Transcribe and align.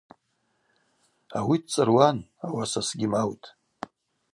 Ауи 1.37 1.57
дцӏыруан, 1.63 2.17
ауаса 2.45 2.81
сгьимаутӏ. 2.87 3.45